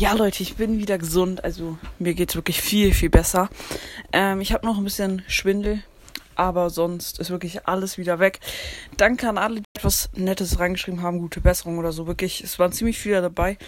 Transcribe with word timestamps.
Ja, 0.00 0.14
Leute, 0.14 0.42
ich 0.42 0.56
bin 0.56 0.78
wieder 0.78 0.96
gesund. 0.96 1.44
Also 1.44 1.76
mir 1.98 2.14
geht's 2.14 2.34
wirklich 2.34 2.62
viel, 2.62 2.94
viel 2.94 3.10
besser. 3.10 3.50
Ähm, 4.14 4.40
ich 4.40 4.54
habe 4.54 4.64
noch 4.64 4.78
ein 4.78 4.84
bisschen 4.84 5.22
Schwindel, 5.28 5.82
aber 6.36 6.70
sonst 6.70 7.18
ist 7.18 7.28
wirklich 7.28 7.68
alles 7.68 7.98
wieder 7.98 8.18
weg. 8.18 8.40
Danke 8.96 9.28
an 9.28 9.36
alle, 9.36 9.56
die 9.56 9.66
etwas 9.76 10.08
Nettes 10.14 10.58
reingeschrieben 10.58 11.02
haben, 11.02 11.18
gute 11.18 11.42
Besserung 11.42 11.76
oder 11.76 11.92
so. 11.92 12.06
Wirklich, 12.06 12.42
es 12.42 12.58
waren 12.58 12.72
ziemlich 12.72 12.98
viele 12.98 13.20
dabei. 13.20 13.58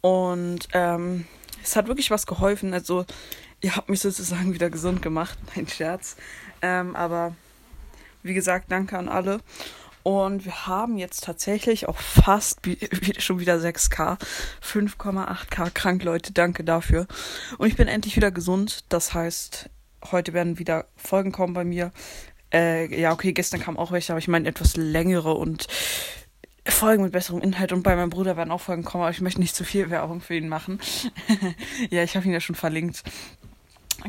Und 0.00 0.68
ähm, 0.72 1.26
es 1.62 1.76
hat 1.76 1.86
wirklich 1.86 2.10
was 2.10 2.26
geholfen. 2.26 2.72
Also, 2.72 3.04
ihr 3.60 3.76
habt 3.76 3.90
mich 3.90 4.00
sozusagen 4.00 4.54
wieder 4.54 4.70
gesund 4.70 5.02
gemacht. 5.02 5.38
Mein 5.54 5.68
Scherz. 5.68 6.16
Ähm, 6.62 6.96
aber 6.96 7.36
wie 8.22 8.32
gesagt, 8.32 8.72
danke 8.72 8.96
an 8.96 9.10
alle. 9.10 9.40
Und 10.04 10.44
wir 10.44 10.66
haben 10.66 10.98
jetzt 10.98 11.24
tatsächlich 11.24 11.88
auch 11.88 11.96
fast 11.96 12.60
schon 13.18 13.40
wieder 13.40 13.56
6K. 13.56 14.18
5,8K 14.62 15.70
krank, 15.70 16.04
Leute. 16.04 16.32
Danke 16.32 16.62
dafür. 16.62 17.06
Und 17.56 17.68
ich 17.68 17.76
bin 17.76 17.88
endlich 17.88 18.14
wieder 18.14 18.30
gesund. 18.30 18.84
Das 18.90 19.14
heißt, 19.14 19.70
heute 20.12 20.34
werden 20.34 20.58
wieder 20.58 20.84
Folgen 20.94 21.32
kommen 21.32 21.54
bei 21.54 21.64
mir. 21.64 21.90
Äh, 22.52 23.00
ja, 23.00 23.12
okay, 23.12 23.32
gestern 23.32 23.60
kam 23.60 23.78
auch 23.78 23.92
welche, 23.92 24.12
aber 24.12 24.18
ich 24.18 24.28
meine 24.28 24.46
etwas 24.46 24.76
längere 24.76 25.32
und 25.32 25.68
Folgen 26.66 27.02
mit 27.02 27.12
besserem 27.12 27.40
Inhalt. 27.40 27.72
Und 27.72 27.82
bei 27.82 27.96
meinem 27.96 28.10
Bruder 28.10 28.36
werden 28.36 28.50
auch 28.50 28.60
Folgen 28.60 28.84
kommen, 28.84 29.04
aber 29.04 29.10
ich 29.10 29.22
möchte 29.22 29.40
nicht 29.40 29.56
zu 29.56 29.64
viel 29.64 29.88
Werbung 29.88 30.20
für 30.20 30.34
ihn 30.34 30.48
machen. 30.48 30.80
ja, 31.90 32.02
ich 32.02 32.14
habe 32.14 32.26
ihn 32.26 32.32
ja 32.32 32.40
schon 32.40 32.56
verlinkt. 32.56 33.04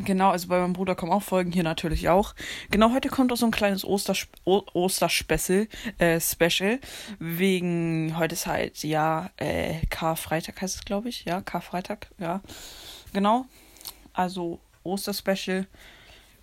Genau, 0.04 0.30
also 0.30 0.48
bei 0.48 0.60
meinem 0.60 0.74
Bruder 0.74 0.94
kommen 0.94 1.10
auch 1.10 1.22
Folgen, 1.22 1.52
hier 1.52 1.62
natürlich 1.62 2.10
auch. 2.10 2.34
Genau, 2.70 2.92
heute 2.92 3.08
kommt 3.08 3.32
auch 3.32 3.36
so 3.36 3.46
ein 3.46 3.50
kleines 3.50 3.82
Osters 3.82 4.28
Osterspecial, 4.44 5.68
äh, 5.96 6.20
Special, 6.20 6.80
wegen, 7.18 8.14
heute 8.18 8.34
ist 8.34 8.46
halt, 8.46 8.82
ja, 8.84 9.30
äh, 9.38 9.86
Karfreitag 9.88 10.60
heißt 10.60 10.76
es, 10.76 10.84
glaube 10.84 11.08
ich, 11.08 11.24
ja, 11.24 11.40
Karfreitag, 11.40 12.08
ja, 12.18 12.42
genau, 13.14 13.46
also 14.12 14.60
Osterspecial. 14.82 15.66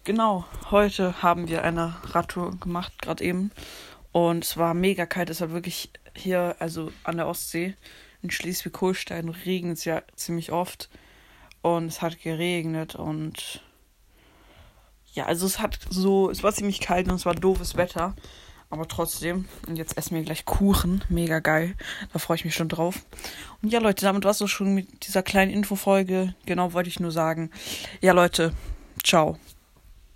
Genau, 0.04 0.46
heute 0.72 1.22
haben 1.22 1.48
wir 1.48 1.64
eine 1.64 1.96
Radtour 2.06 2.60
gemacht, 2.60 2.94
gerade 3.04 3.24
eben, 3.24 3.52
und 4.12 4.46
es 4.46 4.58
war 4.58 4.74
mega 4.74 5.06
kalt, 5.06 5.30
es 5.30 5.42
war 5.42 5.52
wirklich 5.52 5.92
hier, 6.16 6.56
also 6.58 6.92
an 7.04 7.18
der 7.18 7.28
Ostsee, 7.28 7.76
in 8.24 8.32
Schleswig-Holstein 8.32 9.30
regnet 9.30 9.78
es 9.78 9.86
ja 9.86 10.02
ziemlich 10.16 10.52
oft 10.52 10.90
und 11.64 11.88
es 11.88 12.02
hat 12.04 12.22
geregnet 12.22 12.94
und 12.94 13.64
ja, 15.14 15.26
also 15.26 15.46
es 15.46 15.60
hat 15.60 15.80
so, 15.90 16.30
es 16.30 16.44
war 16.44 16.54
ziemlich 16.54 16.80
kalt 16.80 17.08
und 17.08 17.16
es 17.16 17.26
war 17.26 17.34
doofes 17.34 17.76
Wetter. 17.78 18.16
Aber 18.70 18.88
trotzdem. 18.88 19.46
Und 19.68 19.76
jetzt 19.76 19.98
essen 19.98 20.16
wir 20.16 20.24
gleich 20.24 20.46
Kuchen. 20.46 21.04
Mega 21.08 21.38
geil. 21.38 21.76
Da 22.12 22.18
freue 22.18 22.38
ich 22.38 22.46
mich 22.46 22.56
schon 22.56 22.70
drauf. 22.70 23.06
Und 23.62 23.72
ja, 23.72 23.80
Leute, 23.80 24.04
damit 24.04 24.24
war 24.24 24.32
es 24.32 24.50
schon 24.50 24.74
mit 24.74 25.06
dieser 25.06 25.22
kleinen 25.22 25.52
Infofolge. 25.52 26.34
Genau 26.48 26.74
wollte 26.74 26.90
ich 26.90 27.00
nur 27.00 27.12
sagen. 27.12 27.52
Ja, 28.02 28.14
Leute, 28.14 28.52
ciao. 29.04 29.38